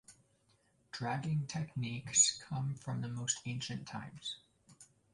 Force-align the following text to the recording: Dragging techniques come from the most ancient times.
Dragging 0.91 1.45
techniques 1.45 2.41
come 2.49 2.73
from 2.73 3.01
the 3.01 3.07
most 3.07 3.39
ancient 3.45 3.85
times. 3.87 4.37